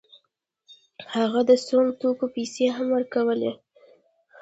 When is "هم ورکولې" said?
2.75-3.51